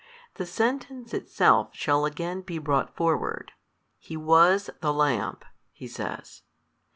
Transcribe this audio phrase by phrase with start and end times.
[0.33, 3.51] The sentence itself shall again be brought forward.
[3.99, 6.41] He was the Lamp, He says.